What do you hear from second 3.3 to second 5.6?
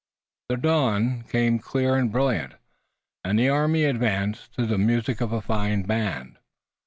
the army advanced, to the music of a